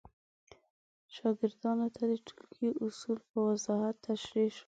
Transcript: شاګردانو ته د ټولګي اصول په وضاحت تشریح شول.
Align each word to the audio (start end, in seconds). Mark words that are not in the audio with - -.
شاګردانو 1.15 1.87
ته 1.95 2.03
د 2.11 2.13
ټولګي 2.27 2.69
اصول 2.85 3.17
په 3.29 3.37
وضاحت 3.49 3.95
تشریح 4.07 4.49
شول. 4.53 4.59